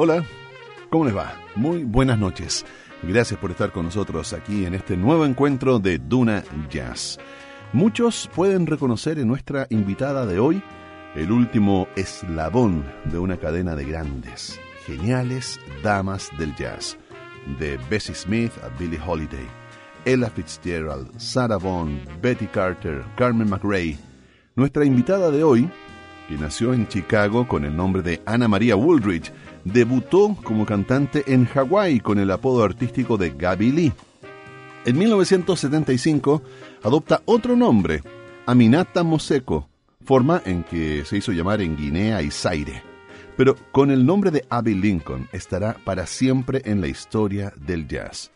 [0.00, 0.22] Hola,
[0.90, 1.34] ¿cómo les va?
[1.56, 2.64] Muy buenas noches.
[3.02, 7.18] Gracias por estar con nosotros aquí en este nuevo encuentro de Duna Jazz.
[7.72, 10.62] Muchos pueden reconocer en nuestra invitada de hoy
[11.16, 16.96] el último eslabón de una cadena de grandes, geniales damas del jazz,
[17.58, 19.48] de Bessie Smith a Billie Holiday,
[20.04, 23.98] Ella Fitzgerald, Sarah Vaughan, Betty Carter, Carmen McRae.
[24.54, 25.68] Nuestra invitada de hoy,
[26.28, 29.32] que nació en Chicago con el nombre de Anna Maria Woolridge,
[29.72, 33.92] debutó como cantante en Hawái con el apodo artístico de Gaby Lee.
[34.84, 36.42] En 1975
[36.82, 38.02] adopta otro nombre,
[38.46, 39.68] Aminata Moseko,
[40.04, 42.82] forma en que se hizo llamar en Guinea y Zaire.
[43.36, 48.32] Pero con el nombre de Abby Lincoln estará para siempre en la historia del jazz.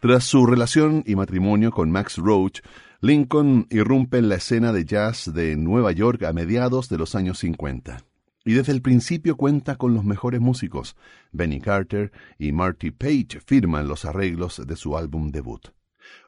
[0.00, 2.60] Tras su relación y matrimonio con Max Roach,
[3.00, 7.38] Lincoln irrumpe en la escena de jazz de Nueva York a mediados de los años
[7.38, 7.98] 50.
[8.46, 10.96] Y desde el principio cuenta con los mejores músicos.
[11.32, 15.70] Benny Carter y Marty Page firman los arreglos de su álbum debut.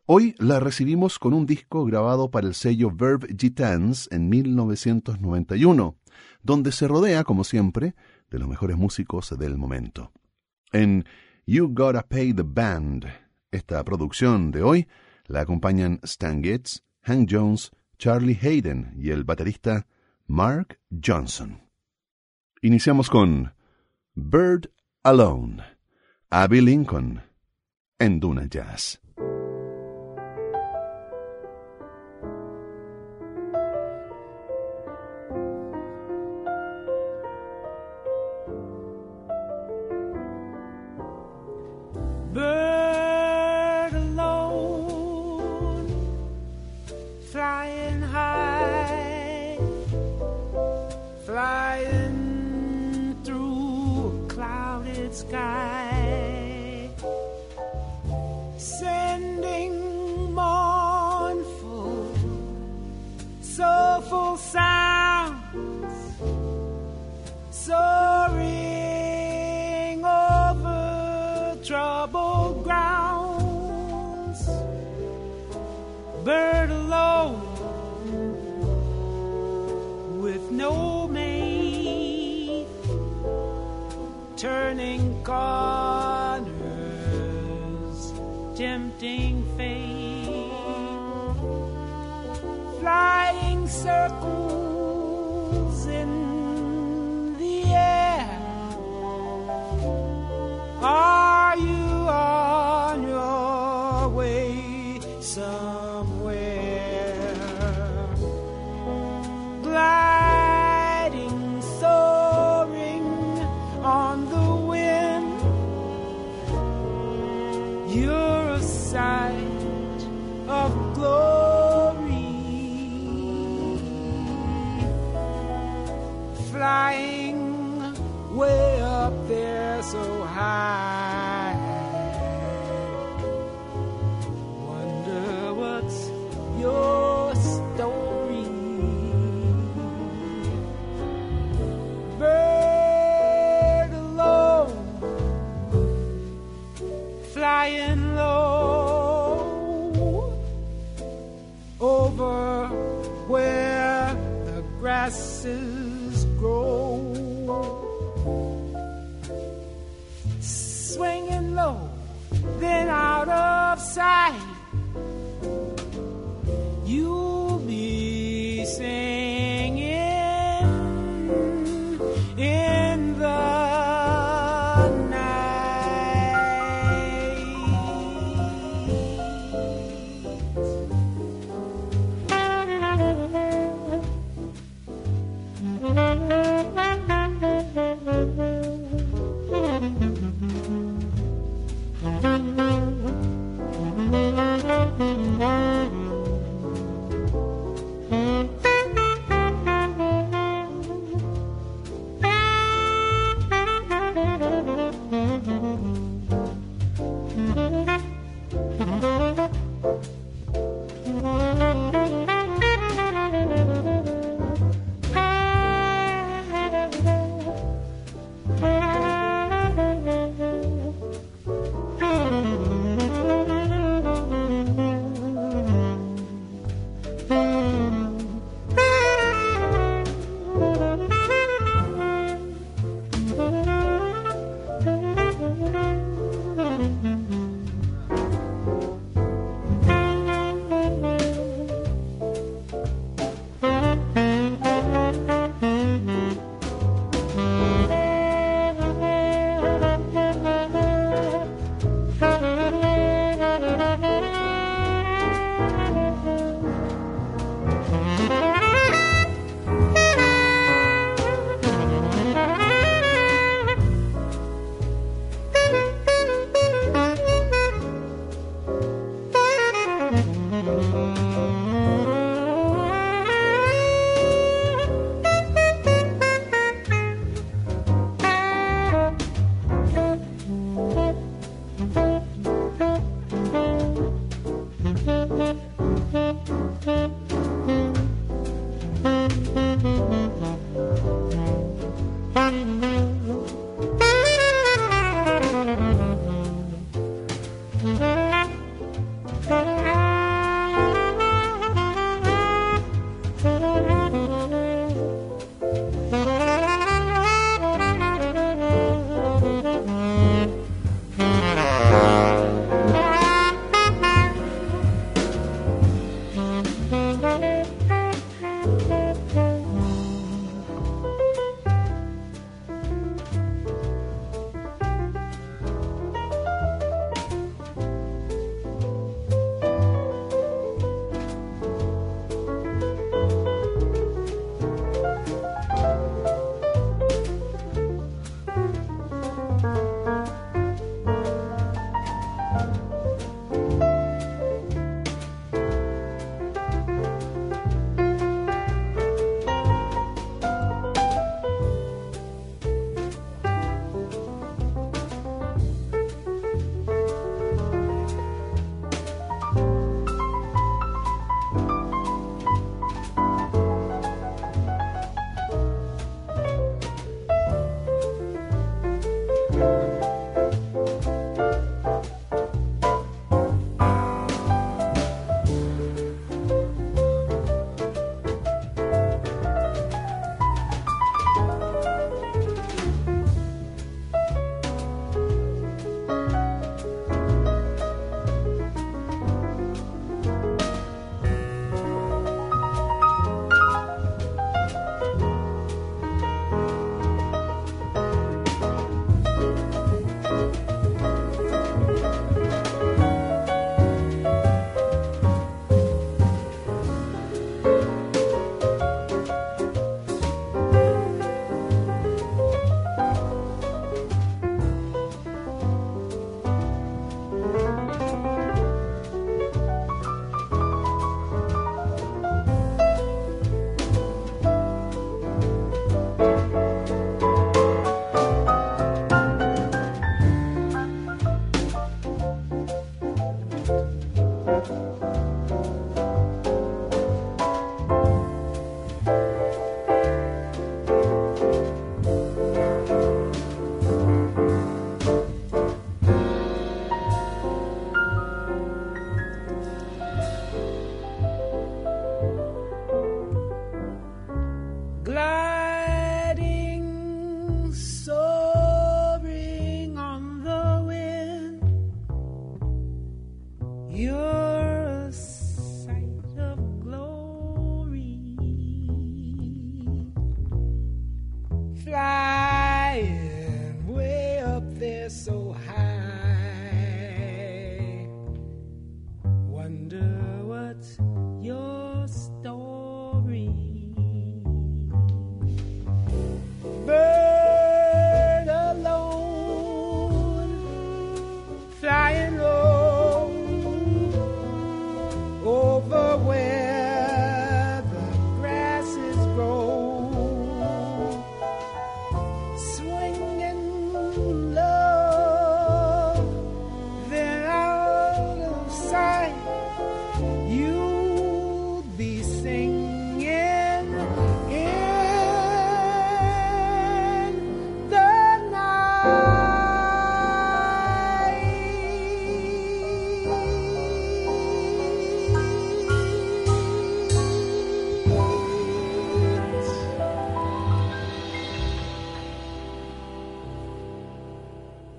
[0.05, 5.97] Hoy la recibimos con un disco grabado para el sello Verve Gitans en 1991,
[6.43, 7.95] donde se rodea, como siempre,
[8.31, 10.11] de los mejores músicos del momento.
[10.73, 11.05] En
[11.47, 13.07] You Gotta Pay the Band,
[13.53, 14.89] esta producción de hoy,
[15.29, 19.87] la acompañan Stan Getz, Hank Jones, Charlie Hayden y el baterista
[20.27, 21.68] Mark Johnson.
[22.61, 23.53] Iniciamos con
[24.15, 24.71] Bird
[25.05, 25.63] Alone,
[26.29, 27.23] Abbey Lincoln,
[28.01, 29.01] en Duna Jazz.
[47.31, 48.48] Thank
[55.25, 55.68] you.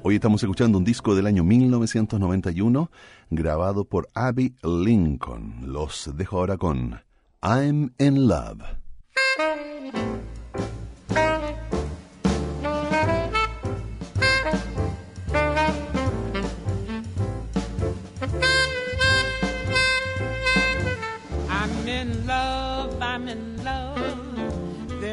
[0.09, 2.89] Hoy estamos escuchando un disco del año 1991
[3.29, 5.71] grabado por Abby Lincoln.
[5.71, 6.99] Los dejo ahora con
[7.43, 8.63] I'm in Love.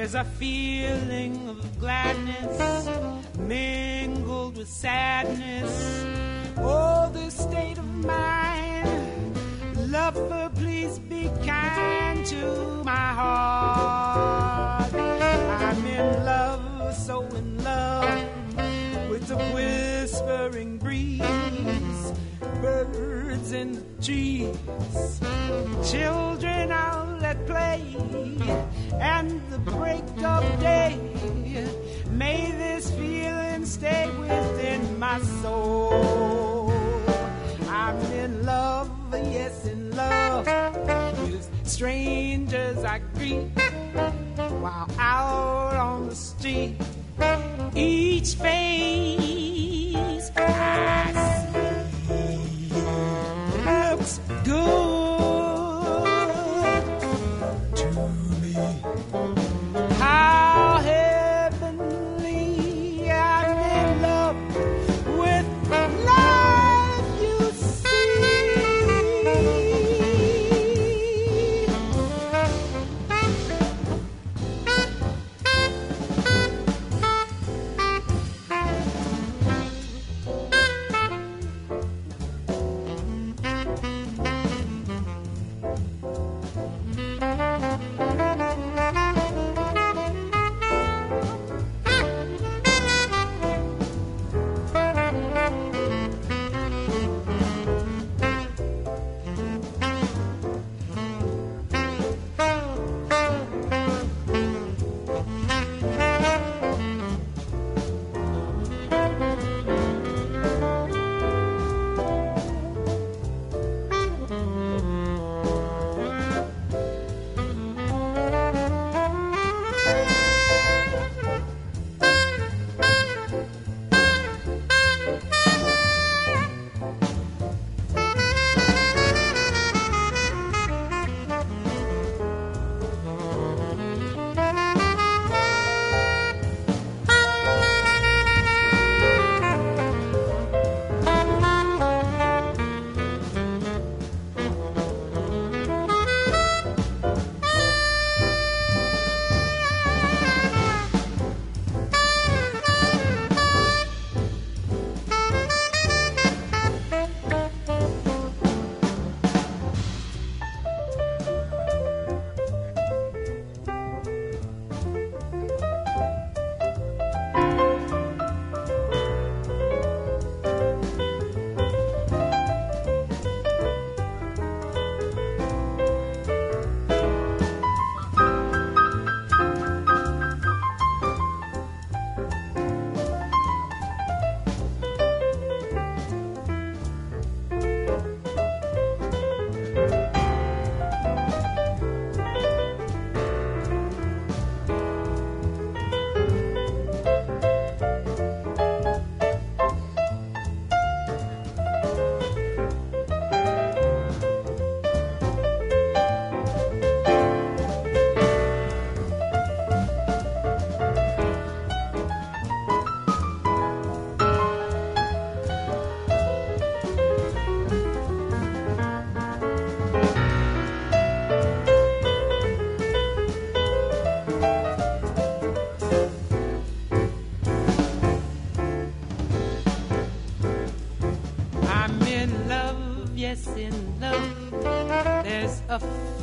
[0.07, 2.87] There's a feeling of gladness
[3.41, 6.05] mingled with sadness.
[6.59, 9.37] Oh, this state of mind.
[9.91, 14.95] Lover, please be kind to my heart.
[14.95, 18.36] I'm in love, so in love
[19.19, 22.13] with the whispering breeze,
[22.61, 25.21] birds in the trees,
[25.91, 27.83] children out at play,
[29.01, 31.01] and the break of day.
[32.11, 36.71] May this feeling stay within my soul.
[37.71, 40.47] I'm in love, yes, in love
[41.23, 43.49] with strangers I greet
[44.61, 46.77] while out on the street.
[47.75, 51.13] Each face I
[51.51, 52.71] see
[53.65, 54.86] looks good.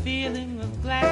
[0.04, 1.03] Feeling of gladness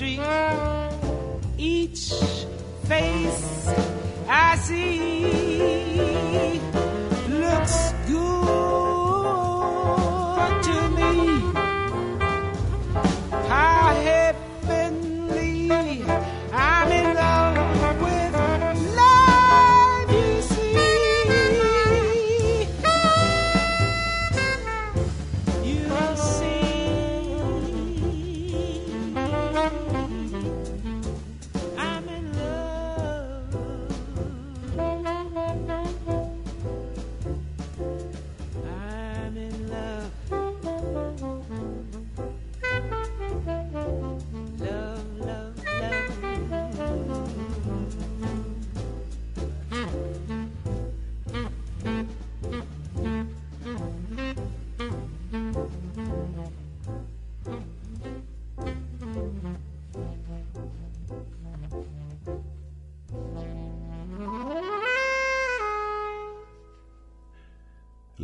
[0.00, 0.29] street.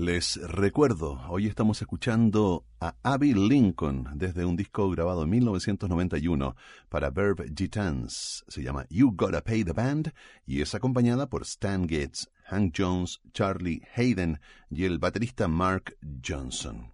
[0.06, 6.54] Les recuerdo, hoy estamos escuchando a Abby Lincoln desde un disco grabado en 1991
[6.88, 8.44] para Verb Gitans.
[8.46, 10.12] Se llama You Gotta Pay the Band
[10.46, 14.38] y es acompañada por Stan Getz, Hank Jones, Charlie Hayden
[14.70, 16.92] y el baterista Mark Johnson.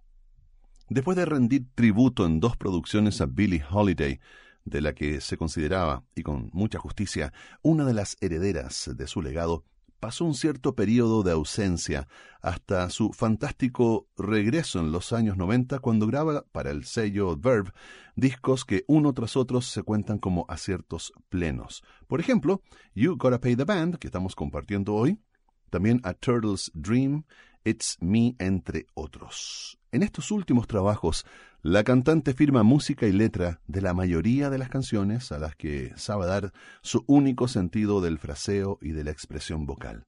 [0.89, 4.19] Después de rendir tributo en dos producciones a Billie Holiday,
[4.65, 9.21] de la que se consideraba, y con mucha justicia, una de las herederas de su
[9.21, 9.65] legado,
[10.03, 12.09] pasó un cierto periodo de ausencia
[12.41, 17.71] hasta su fantástico regreso en los años 90 cuando graba para el sello Verve
[18.17, 21.83] discos que uno tras otro se cuentan como aciertos plenos.
[22.05, 22.61] Por ejemplo,
[22.93, 25.21] You Gotta Pay the Band, que estamos compartiendo hoy,
[25.69, 27.23] también A Turtle's Dream,
[27.63, 29.79] It's Me, entre otros.
[29.93, 31.25] En estos últimos trabajos,
[31.63, 35.93] la cantante firma música y letra de la mayoría de las canciones a las que
[35.95, 40.05] sabe dar su único sentido del fraseo y de la expresión vocal.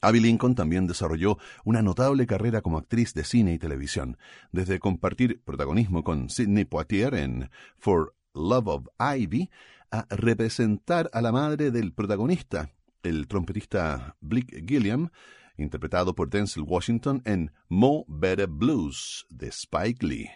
[0.00, 4.18] Abby Lincoln también desarrolló una notable carrera como actriz de cine y televisión,
[4.50, 9.50] desde compartir protagonismo con Sidney Poitier en For Love of Ivy,
[9.92, 12.72] a representar a la madre del protagonista,
[13.04, 15.10] el trompetista Blick Gilliam,
[15.56, 20.28] interpretado por Denzel Washington en Mo Better Blues de Spike Lee.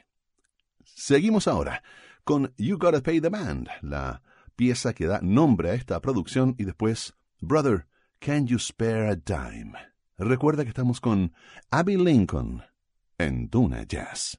[0.84, 1.82] Seguimos ahora
[2.24, 4.22] con You Gotta Pay the Band, la
[4.56, 7.86] pieza que da nombre a esta producción y después Brother,
[8.20, 9.78] Can You Spare a Dime?
[10.18, 11.32] Recuerda que estamos con
[11.70, 12.62] Abby Lincoln
[13.18, 14.38] en Duna Jazz.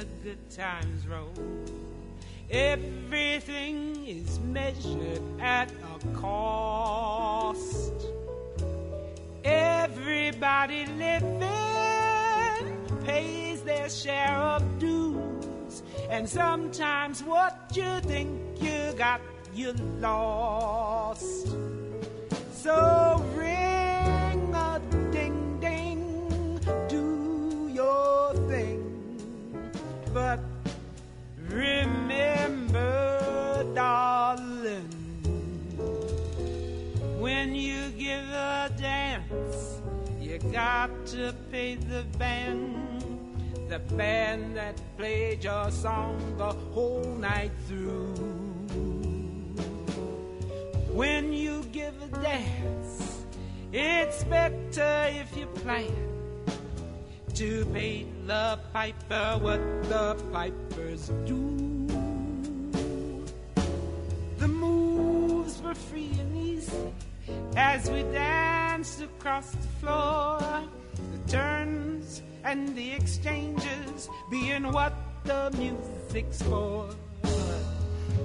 [0.00, 1.30] The good times roll.
[2.50, 7.92] Everything is measured at a cost.
[9.44, 11.42] Everybody living
[13.04, 18.30] pays their share of dues, and sometimes what you think
[18.62, 19.20] you got,
[19.54, 21.48] you lost.
[22.54, 23.09] So
[40.80, 42.64] got to pay the band,
[43.68, 48.14] the band that played your song the whole night through.
[51.00, 53.26] When you give a dance,
[53.74, 55.92] it's better if you plan
[57.34, 61.42] to pay the piper what the pipers do.
[64.38, 66.94] The moves were free and easy
[67.54, 70.40] as we danced across the floor.
[71.12, 76.88] The turns and the exchanges being what the music's for.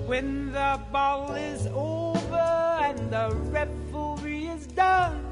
[0.07, 5.25] When the ball is over and the revelry is done,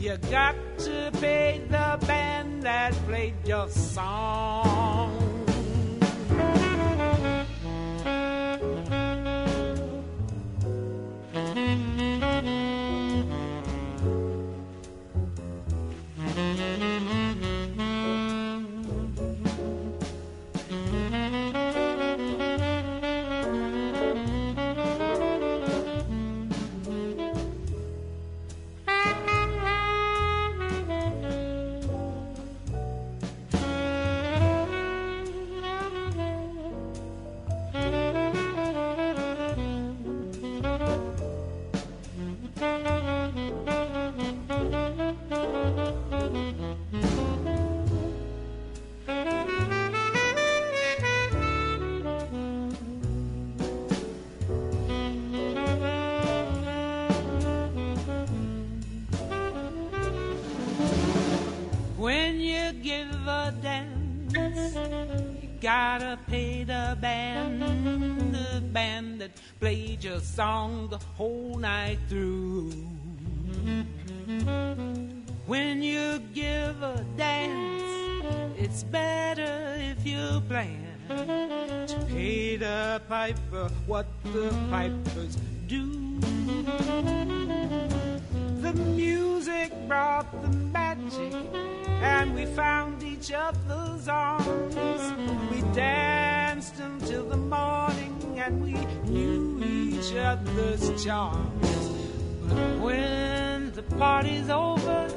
[0.00, 4.71] you got to pay the band that played your song.
[83.32, 86.18] Piper uh, what the pipers do.
[88.60, 91.34] The music brought the magic,
[92.00, 94.76] and we found each other's arms.
[95.50, 98.74] We danced until the morning, and we
[99.10, 101.90] knew each other's charms.
[102.48, 105.08] But when the party's over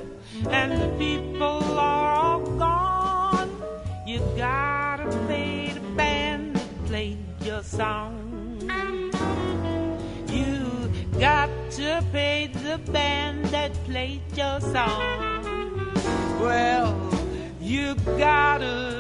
[0.50, 3.50] and the people are all gone,
[4.08, 5.65] you gotta pay
[7.66, 8.62] song.
[10.30, 15.02] You got to pay the band that played your song.
[16.40, 16.96] Well,
[17.60, 18.95] you gotta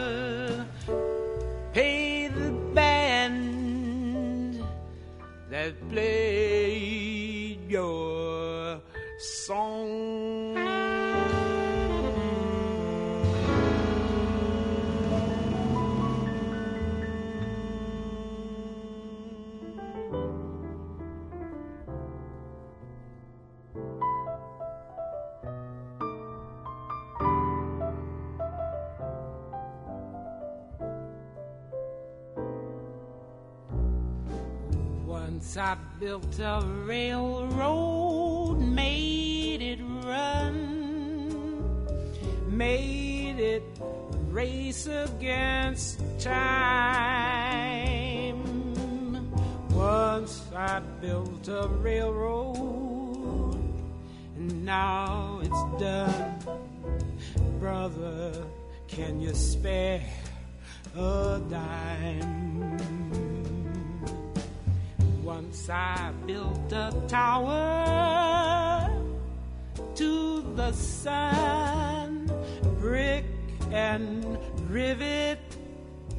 [35.57, 40.57] I built a railroad, made it run,
[42.49, 43.63] made it
[44.31, 46.75] race against time.
[49.69, 53.55] Once I built a railroad,
[54.35, 56.37] and now it's done.
[57.59, 58.45] Brother,
[58.89, 60.03] can you spare
[60.97, 62.44] a dime?
[65.45, 68.89] Once I built a tower
[69.93, 72.31] to the sun,
[72.79, 73.25] brick
[73.71, 75.37] and rivet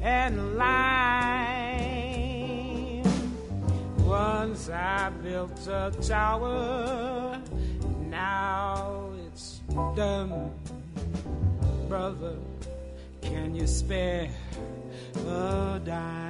[0.01, 1.43] and lime.
[4.05, 7.37] Once I built a tower,
[8.09, 9.59] now it's
[9.93, 10.53] done.
[11.89, 12.37] Brother,
[13.21, 14.29] can you spare
[15.27, 16.26] a dime?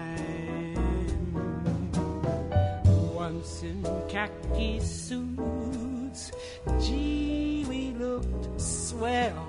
[3.64, 6.32] In khaki suits.
[6.80, 9.48] Gee, we looked swell,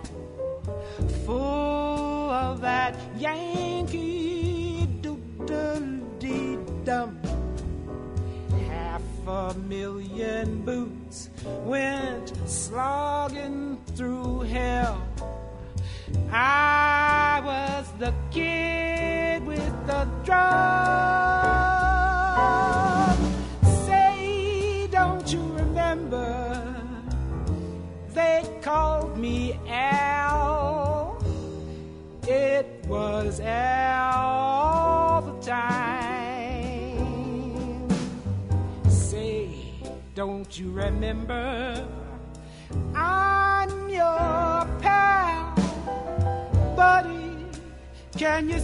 [1.25, 6.01] full of that Yankee doodle-dee-dum.
[8.69, 11.31] Half a million boots
[11.65, 15.03] went slogging through hell.
[16.31, 18.58] I was the kid
[40.59, 41.87] you remember?
[42.95, 45.55] I'm your pal,
[46.75, 47.37] buddy.
[48.17, 48.59] Can you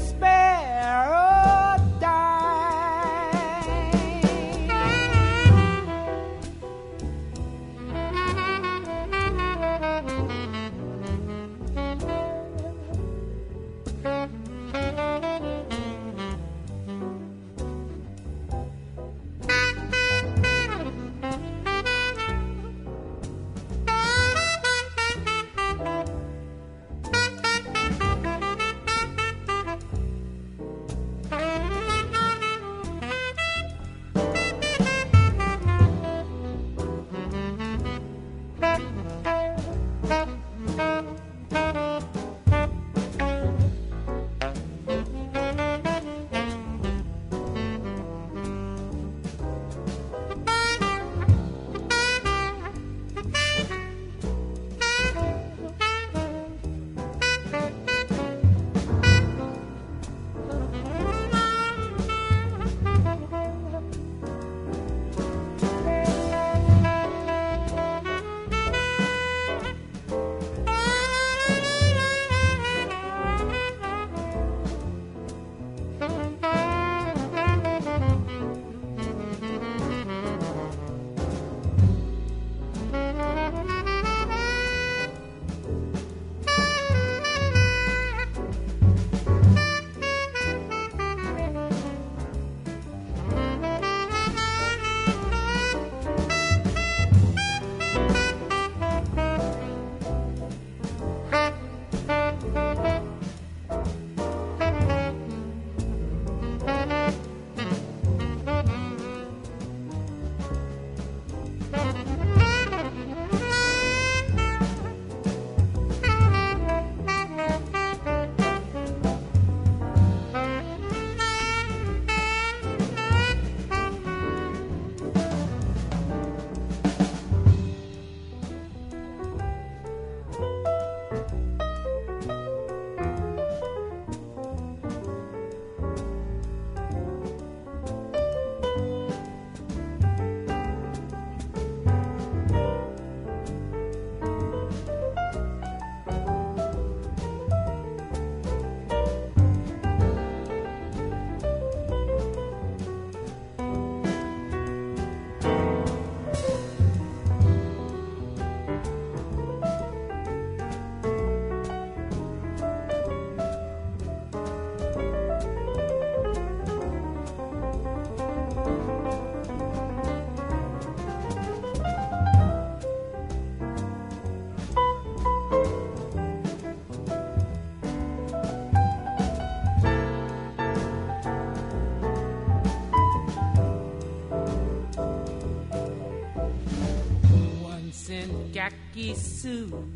[189.44, 189.93] khaki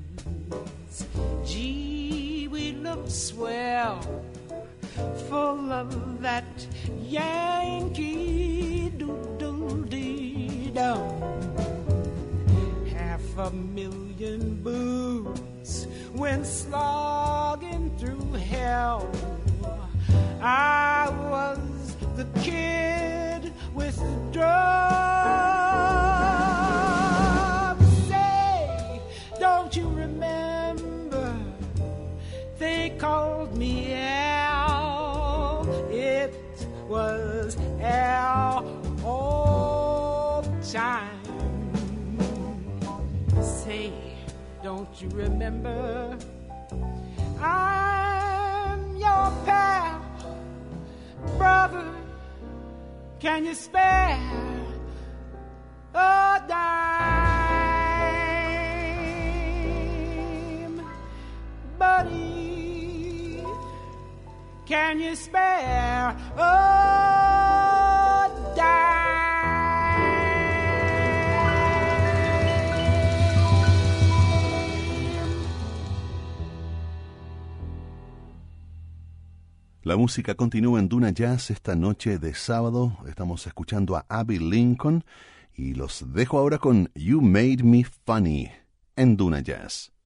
[45.50, 46.18] remember?
[47.40, 50.02] I'm your pal,
[51.38, 51.86] brother.
[53.18, 54.18] Can you spare
[55.94, 56.68] a dime,
[61.78, 63.42] buddy?
[64.66, 65.47] can you spare
[79.98, 82.96] música continúa en Duna Jazz esta noche de sábado.
[83.08, 85.02] Estamos escuchando a Abby Lincoln
[85.52, 88.48] y los dejo ahora con You Made Me Funny
[88.94, 89.97] en Duna Jazz.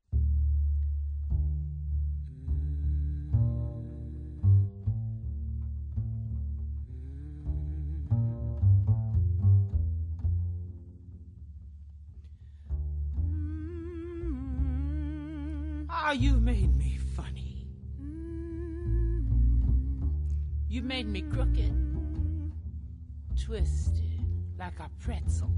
[24.79, 25.51] Like a pretzel,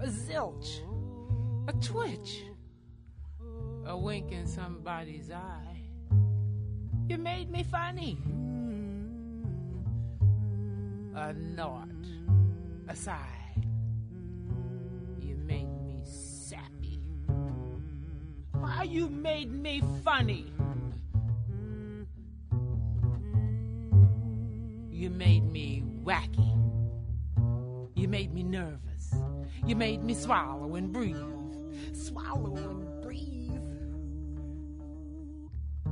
[0.00, 0.80] a zilch,
[1.68, 2.42] a twitch,
[3.86, 5.80] a wink in somebody's eye.
[7.08, 8.18] You made me funny.
[11.14, 11.88] A knot,
[12.88, 13.54] a sigh.
[15.20, 17.00] You made me sappy.
[18.52, 20.52] Why, you made me funny.
[24.90, 26.56] You made me wacky.
[28.06, 29.16] You made me nervous.
[29.66, 31.16] You made me swallow and breathe.
[31.92, 33.60] Swallow and breathe.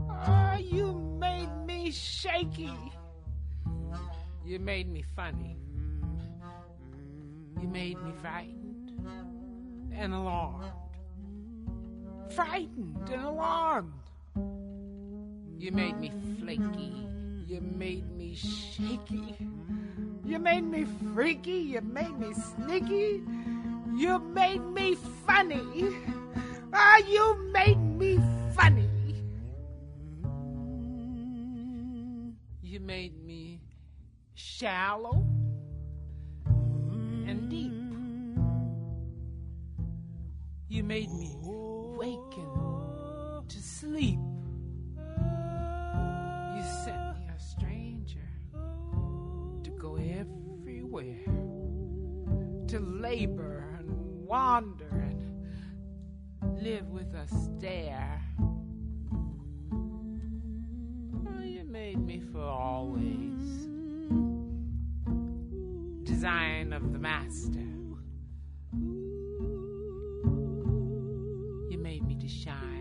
[0.09, 2.71] Ah, you made me shaky.
[4.47, 5.57] You made me funny.
[7.61, 8.93] You made me frightened
[9.93, 10.71] and alarmed.
[12.31, 13.93] Frightened and alarmed.
[15.59, 17.09] You made me flaky.
[17.49, 19.37] You made me shaky.
[20.25, 21.53] You made me freaky.
[21.53, 23.23] You made me sneaky.
[23.95, 25.95] You made me funny.
[26.73, 28.19] Ah, you made me
[28.57, 28.89] funny.
[32.63, 33.61] You made me
[34.35, 35.25] shallow
[36.47, 37.73] and deep.
[40.69, 44.19] You made me waken to sleep.
[52.75, 53.89] To labor and
[54.27, 55.07] wander
[56.43, 58.21] and live with a stare.
[61.41, 63.69] You made me for always.
[66.03, 67.61] Design of the master.
[71.71, 72.74] You made me to shine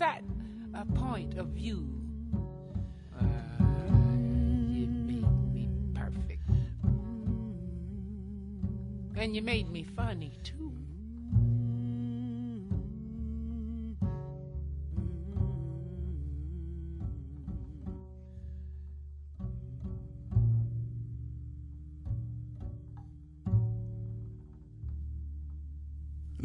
[0.00, 0.22] That
[0.72, 1.86] a point of view.
[3.20, 3.24] Uh,
[4.70, 6.48] you made me perfect.
[9.14, 10.59] And you made me funny too.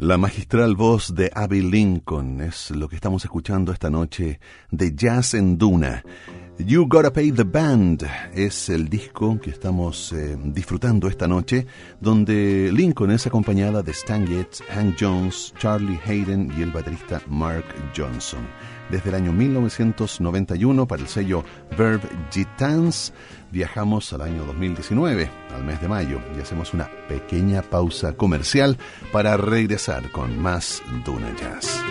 [0.06, 4.38] La magistral voz de Abby Lincoln es lo que estamos escuchando esta noche
[4.70, 6.04] de Jazz en Duna.
[6.58, 11.66] You Gotta Pay the Band es el disco que estamos eh, disfrutando esta noche,
[12.00, 17.66] donde Lincoln es acompañada de Stan Getz, Hank Jones, Charlie Hayden y el baterista Mark
[17.94, 18.40] Johnson.
[18.90, 21.44] Desde el año 1991 para el sello
[21.76, 23.12] Verve Gitans
[23.52, 28.78] viajamos al año 2019, al mes de mayo, y hacemos una pequeña pausa comercial
[29.12, 31.82] para regresar con más Duna Jazz.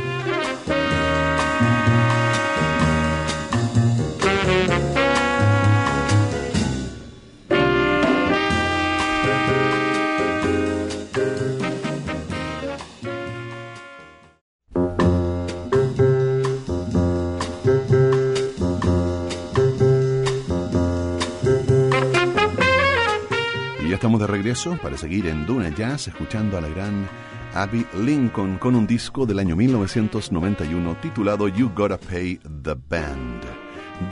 [24.17, 27.07] De regreso para seguir en Duna Jazz escuchando a la gran
[27.53, 33.43] Abby Lincoln con un disco del año 1991 titulado You Gotta Pay the Band.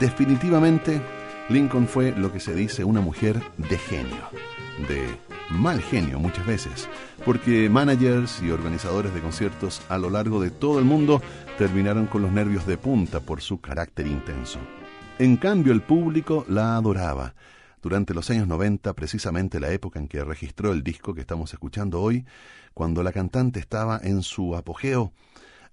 [0.00, 1.00] Definitivamente,
[1.48, 4.28] Lincoln fue lo que se dice una mujer de genio,
[4.88, 5.06] de
[5.50, 6.88] mal genio muchas veces,
[7.24, 11.20] porque managers y organizadores de conciertos a lo largo de todo el mundo
[11.58, 14.58] terminaron con los nervios de punta por su carácter intenso.
[15.18, 17.34] En cambio, el público la adoraba.
[17.84, 22.00] Durante los años 90, precisamente la época en que registró el disco que estamos escuchando
[22.00, 22.24] hoy,
[22.72, 25.12] cuando la cantante estaba en su apogeo,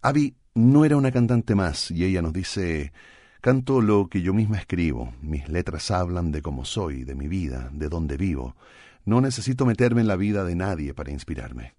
[0.01, 2.91] Abby no era una cantante más y ella nos dice,
[3.39, 7.69] canto lo que yo misma escribo, mis letras hablan de cómo soy, de mi vida,
[7.71, 8.57] de dónde vivo,
[9.05, 11.75] no necesito meterme en la vida de nadie para inspirarme.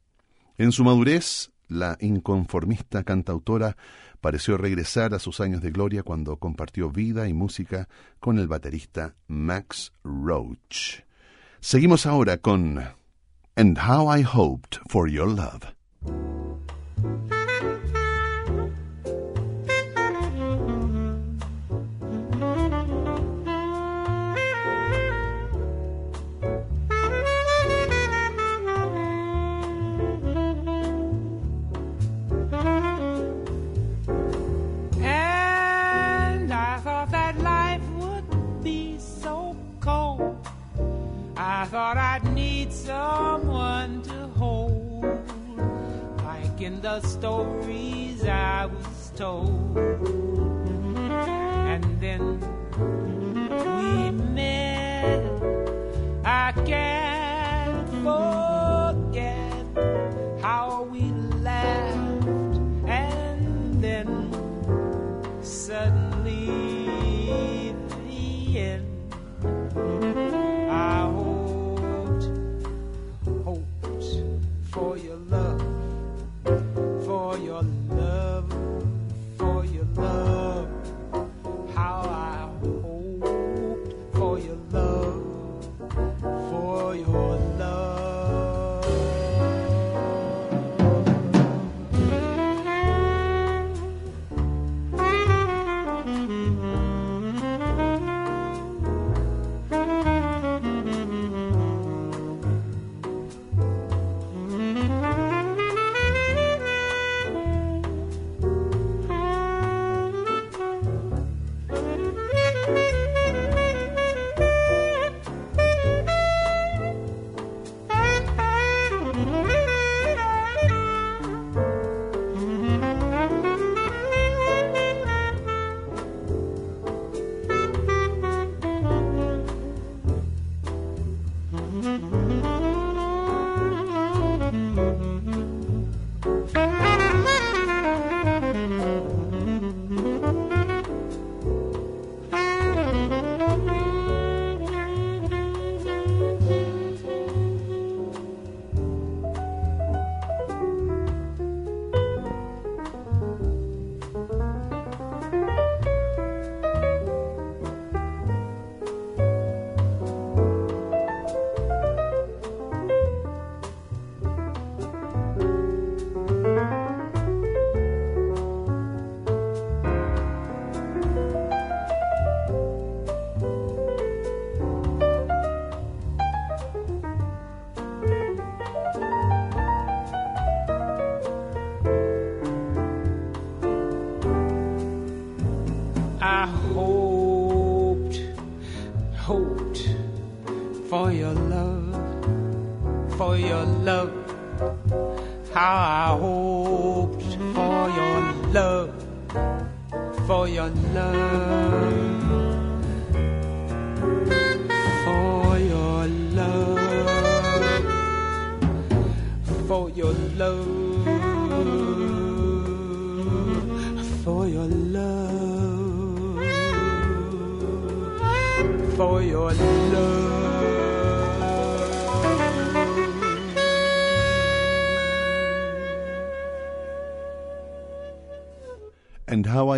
[0.56, 3.76] En su madurez, la inconformista cantautora
[4.22, 7.88] pareció regresar a sus años de gloria cuando compartió vida y música
[8.20, 11.00] con el baterista Max Roach.
[11.60, 12.78] Seguimos ahora con
[13.56, 15.74] And How I Hoped for Your Love.
[49.22, 49.61] Was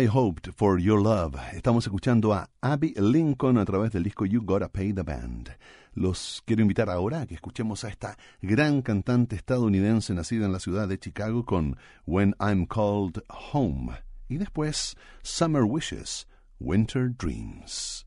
[0.07, 1.35] Hoped for Your Love.
[1.53, 5.49] Estamos escuchando a Abby Lincoln a través del disco You Gotta Pay the Band.
[5.93, 10.59] Los quiero invitar ahora a que escuchemos a esta gran cantante estadounidense nacida en la
[10.59, 13.93] ciudad de Chicago con When I'm Called Home
[14.27, 16.27] y después Summer Wishes,
[16.59, 18.05] Winter Dreams.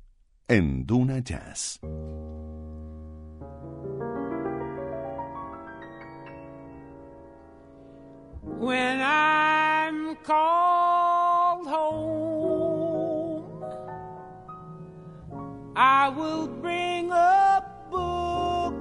[0.49, 1.79] En Duna Jazz.
[8.59, 11.08] when I'm called
[11.69, 13.63] home,
[15.77, 18.75] I will bring a book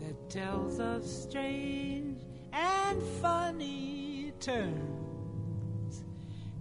[0.00, 6.04] that tells of strange and funny turns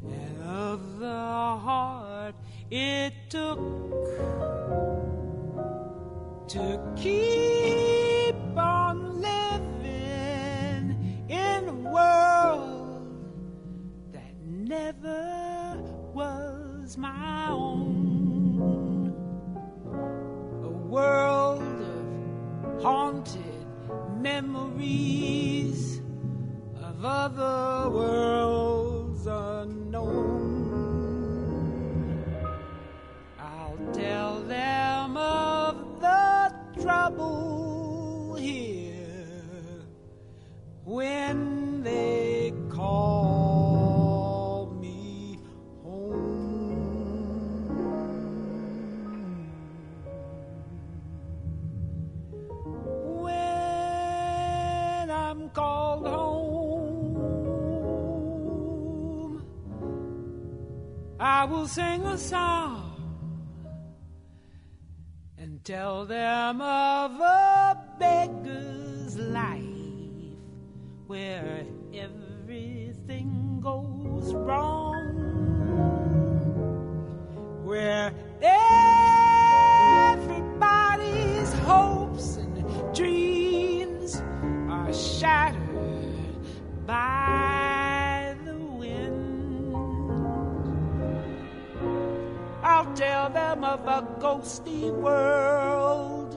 [0.04, 2.36] and of the heart
[2.72, 3.60] it took
[6.48, 8.01] to keep
[16.92, 19.14] was my own.
[20.64, 23.66] A world of haunted
[24.20, 26.02] memories
[26.84, 30.58] of other worlds unknown.
[33.40, 39.46] I'll tell them of the trouble here
[40.84, 43.31] when they call
[61.42, 63.02] I will sing a song
[65.40, 70.38] and tell them of a beggar's life
[71.08, 71.66] where
[71.96, 75.16] everything goes wrong,
[77.66, 78.14] where
[80.14, 82.64] everybody's hopes and
[82.96, 84.22] dreams
[84.70, 87.51] are shattered by
[92.82, 96.34] I'll tell them of a ghostly world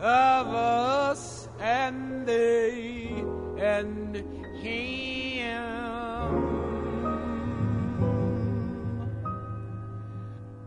[0.00, 3.22] of us and they
[3.58, 4.16] and
[4.62, 5.52] him.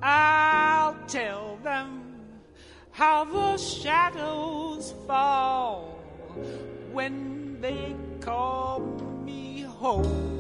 [0.04, 2.04] I'll tell them
[2.92, 6.00] how the shadows fall
[6.92, 8.82] when they call
[9.26, 10.39] me home.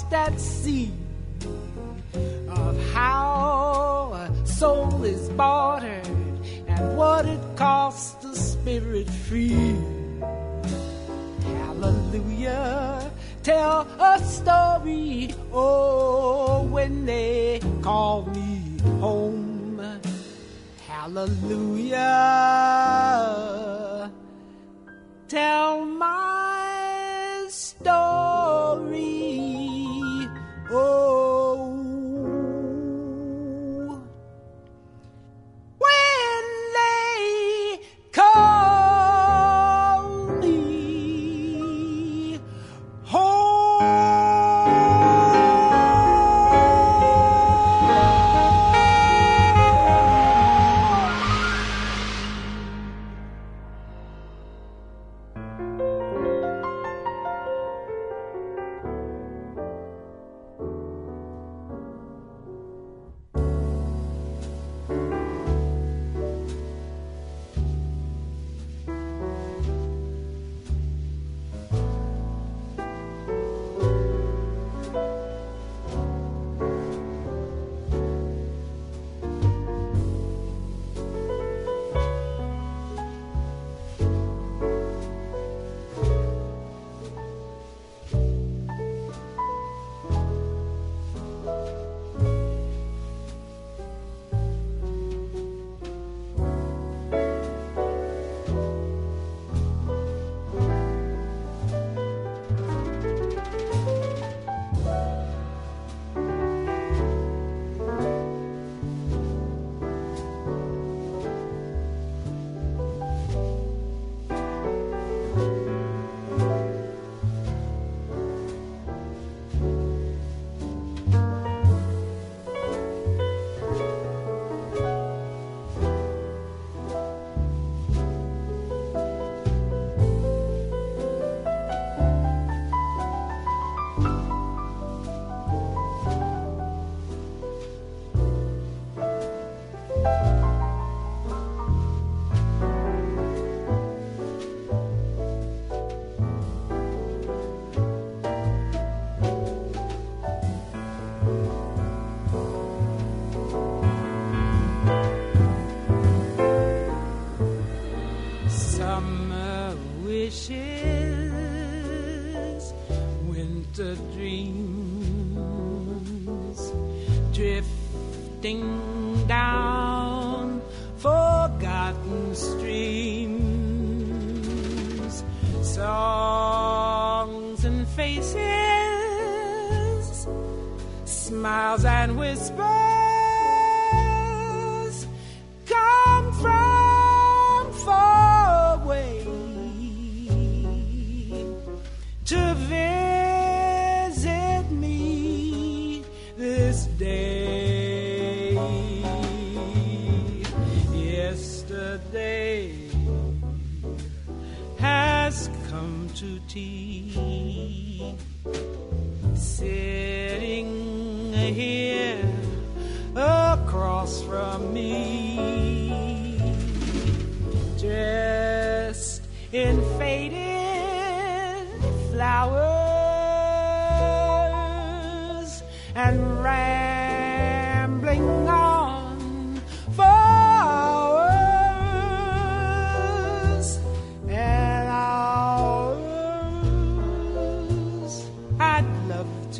[0.00, 0.90] Lost at sea
[2.48, 6.06] of how a soul is bartered
[6.66, 9.76] and what it costs to spirit free.
[11.42, 13.10] Hallelujah.
[13.42, 20.00] Tell a story, oh, when they call me home.
[20.86, 22.00] Hallelujah.
[25.28, 25.89] Tell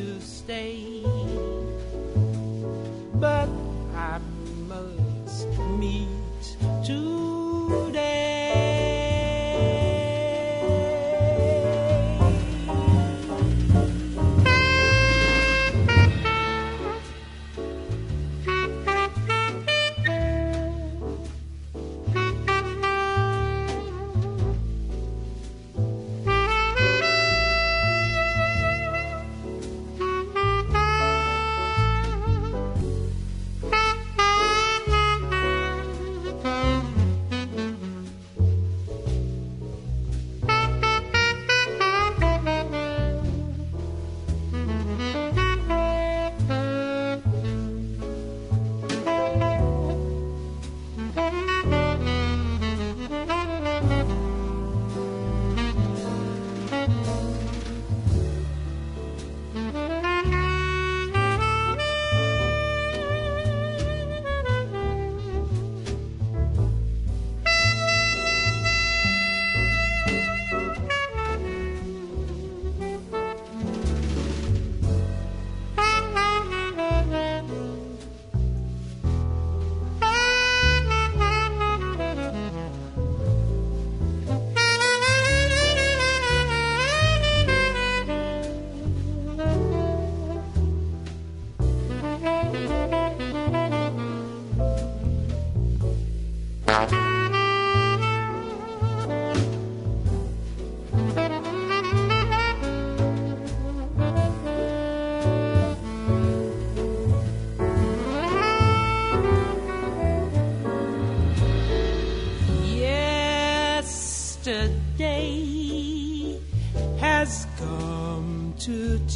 [0.01, 1.20] to stay.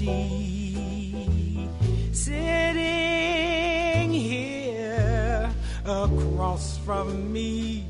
[0.05, 1.69] see
[2.13, 5.51] sitting here
[5.85, 7.85] across from me,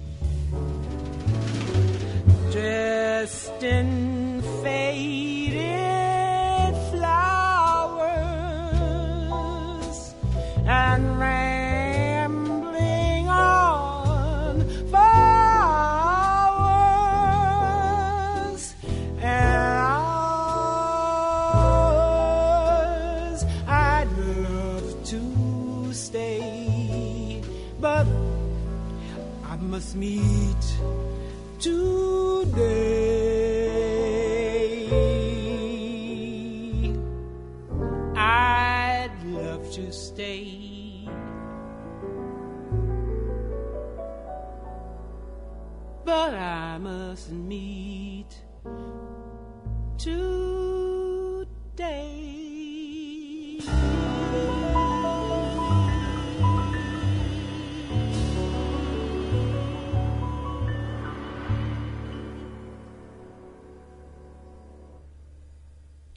[2.52, 4.13] dressed in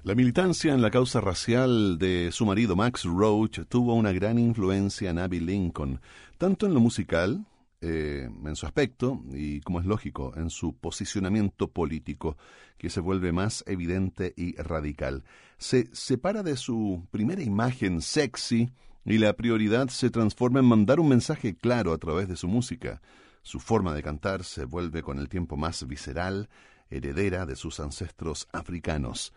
[0.07, 5.09] La militancia en la causa racial de su marido Max Roach tuvo una gran influencia
[5.09, 5.99] en Abby Lincoln,
[6.37, 7.45] tanto en lo musical,
[7.81, 12.37] eh, en su aspecto, y como es lógico, en su posicionamiento político,
[12.77, 15.25] que se vuelve más evidente y radical.
[15.57, 18.69] Se separa de su primera imagen sexy
[19.03, 23.01] y la prioridad se transforma en mandar un mensaje claro a través de su música.
[23.41, 26.47] Su forma de cantar se vuelve con el tiempo más visceral,
[26.89, 29.33] heredera de sus ancestros africanos.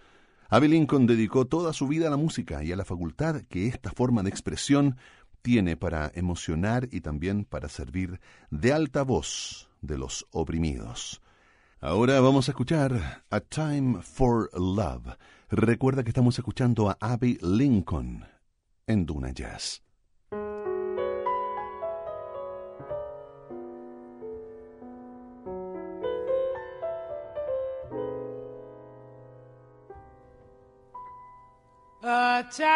[0.53, 3.92] Abe Lincoln dedicó toda su vida a la música y a la facultad que esta
[3.92, 4.96] forma de expresión
[5.42, 8.20] tiene para emocionar y también para servir
[8.51, 11.22] de alta voz de los oprimidos.
[11.80, 15.16] Ahora vamos a escuchar A Time for Love.
[15.51, 18.24] Recuerda que estamos escuchando a Abby Lincoln
[18.88, 19.84] en Duna Jazz.
[32.51, 32.66] Time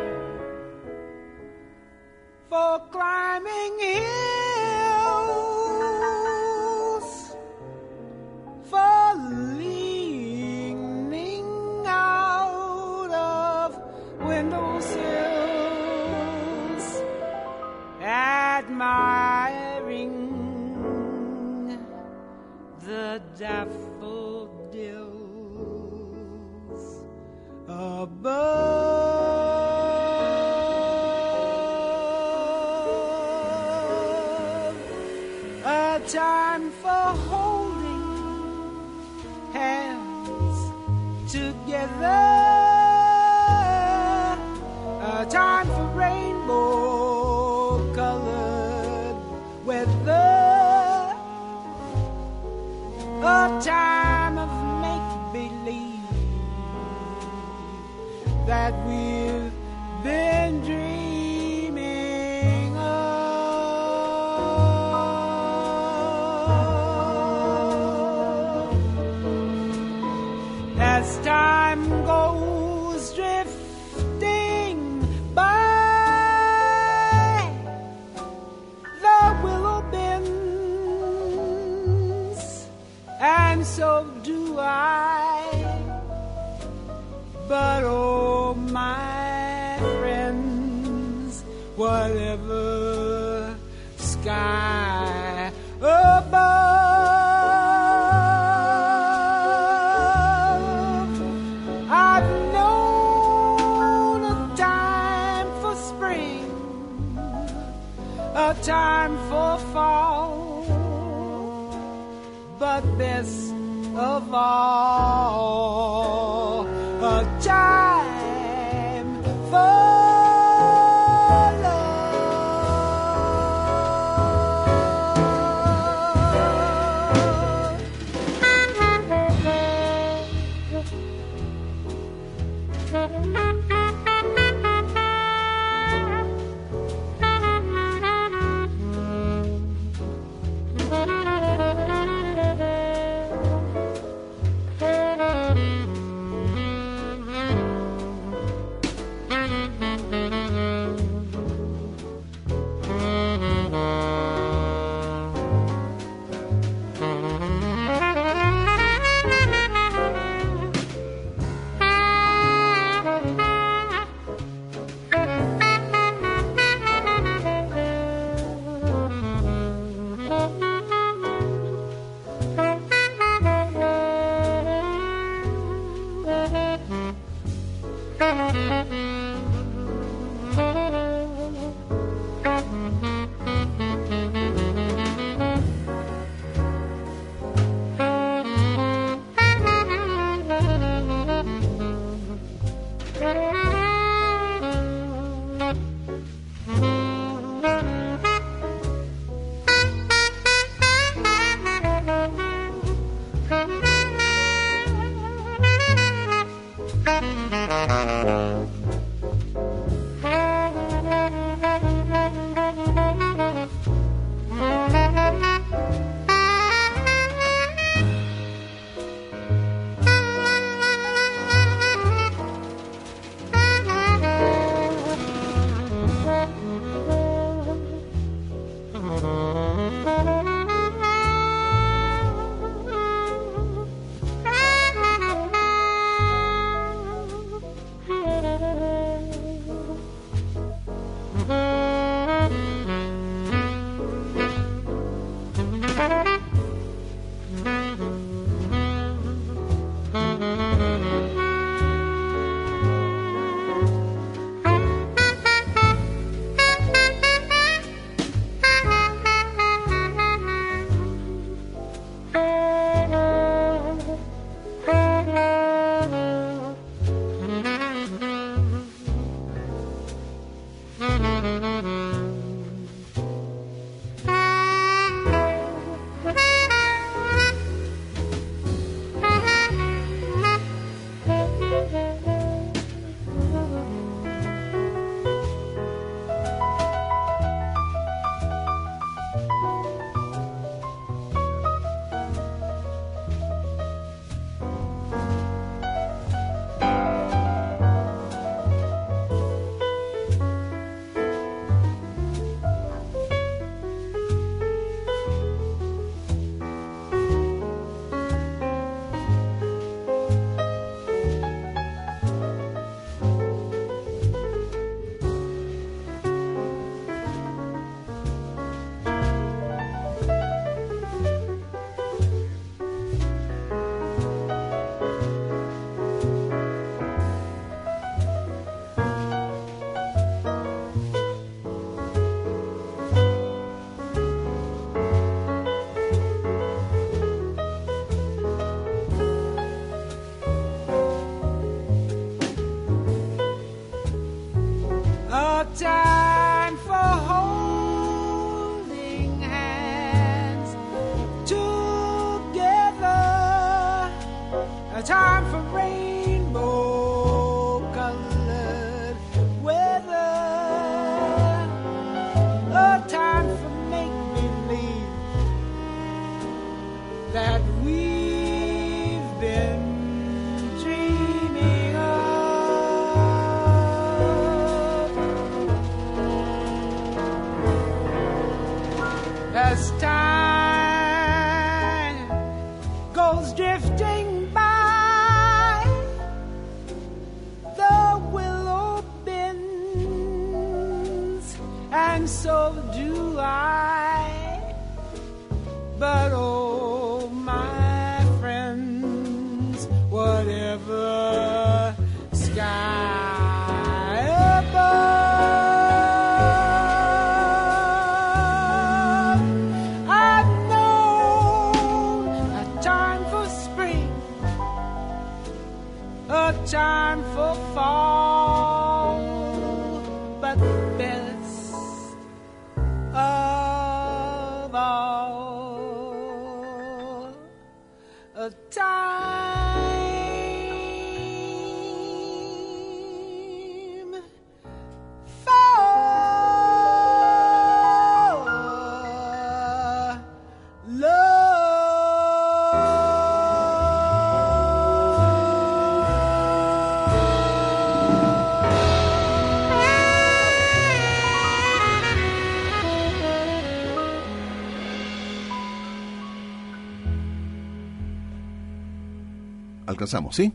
[460.32, 460.52] ¿sí?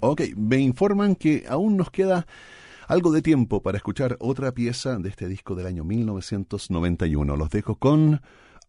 [0.00, 2.26] Ok, me informan que aún nos queda
[2.88, 7.36] algo de tiempo para escuchar otra pieza de este disco del año 1991.
[7.36, 8.20] Los dejo con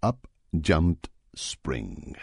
[0.01, 0.19] Up
[0.51, 2.15] Jumped Spring.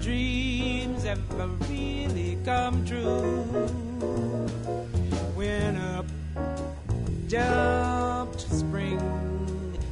[0.00, 3.42] Dreams ever really come true.
[5.34, 6.06] When up
[7.26, 9.00] jumped spring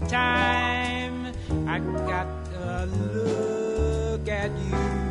[0.08, 1.32] time,
[1.66, 2.26] I got
[2.60, 5.06] a look at you.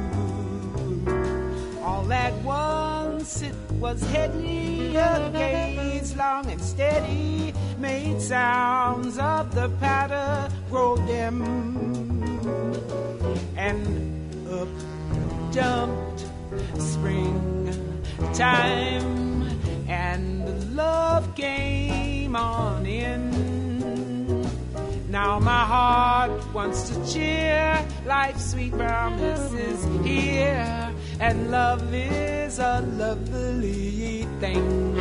[1.82, 9.70] All at once it was heady, a gaze long and steady, made sounds of the
[18.36, 23.32] springtime, and love came on in.
[25.10, 32.82] Now my heart wants to cheer, life's sweet promise is here, and love is a
[32.98, 34.98] lovely thing.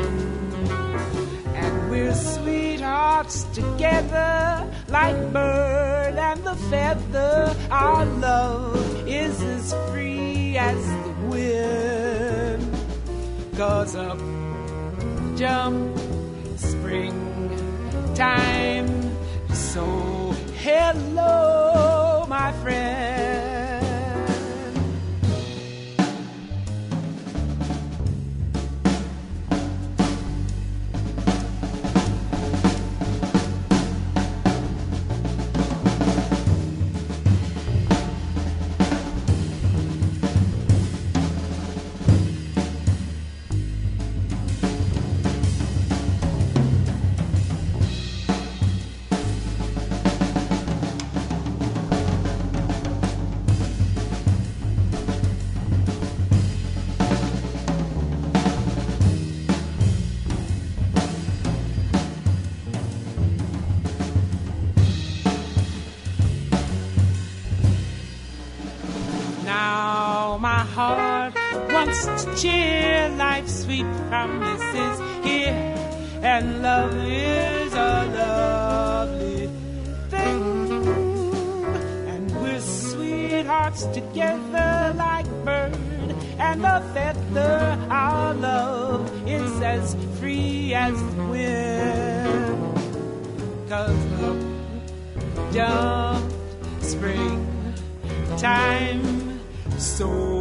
[1.57, 7.57] And we're sweethearts together, like bird and the feather.
[7.70, 11.93] Our love is as free as the wind.
[13.57, 14.19] Cause up
[15.37, 15.97] jump
[16.57, 17.15] springtime.
[19.53, 19.85] So
[20.57, 22.93] hello, my friend.
[72.37, 73.09] Cheer.
[73.16, 75.74] Life's sweet promises here,
[76.22, 79.49] and love is a lovely
[80.09, 80.43] thing.
[82.09, 85.76] And we're sweethearts together, like bird
[86.39, 87.78] and a feather.
[87.91, 92.59] Our love is as free as the wind.
[93.68, 94.43] Cause love
[95.53, 96.35] jumped
[96.82, 97.41] springtime.
[99.78, 100.34] So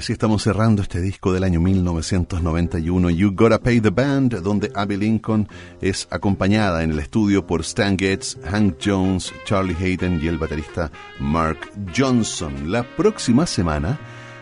[0.00, 4.96] así estamos cerrando este disco del año 1991, You Gotta Pay the Band, donde Abby
[4.96, 5.46] Lincoln
[5.82, 10.90] es acompañada en el estudio por Stan Getz, Hank Jones, Charlie Hayden y el baterista
[11.18, 11.58] Mark
[11.94, 12.72] Johnson.
[12.72, 14.00] La próxima semana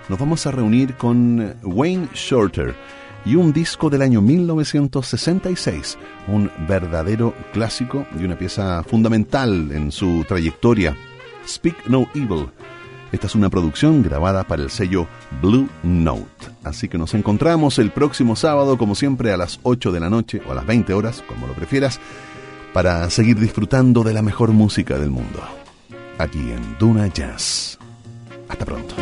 [0.09, 2.76] nos vamos a reunir con Wayne Shorter
[3.24, 5.98] y un disco del año 1966,
[6.28, 10.96] un verdadero clásico y una pieza fundamental en su trayectoria,
[11.44, 12.46] Speak No Evil.
[13.12, 15.06] Esta es una producción grabada para el sello
[15.40, 16.48] Blue Note.
[16.62, 20.42] Así que nos encontramos el próximo sábado, como siempre, a las 8 de la noche
[20.46, 22.00] o a las 20 horas, como lo prefieras,
[22.72, 25.40] para seguir disfrutando de la mejor música del mundo.
[26.18, 27.78] Aquí en Duna Jazz.
[28.48, 28.94] Hasta pronto.